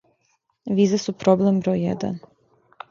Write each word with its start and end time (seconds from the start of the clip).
Визе 0.79 1.01
су 1.03 1.15
проблем 1.25 1.61
број 1.69 1.87
један. 1.87 2.21